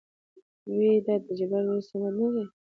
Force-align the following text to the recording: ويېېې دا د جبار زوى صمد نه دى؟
ويېېې 0.69 1.03
دا 1.05 1.15
د 1.25 1.27
جبار 1.39 1.63
زوى 1.67 1.81
صمد 1.89 2.13
نه 2.19 2.27
دى؟ 2.33 2.43